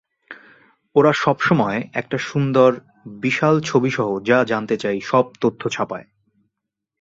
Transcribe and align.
ওরা 0.95 1.11
সবসময় 1.13 1.79
একটা 1.93 2.17
সুন্দর, 2.17 2.69
বিশাল 3.19 3.55
ছবিসহ 3.61 4.07
যা 4.19 4.37
জানতে 4.43 4.75
চাই 4.77 4.97
সব 5.01 5.25
তথ্য 5.41 5.61
ছাপায়। 5.69 6.07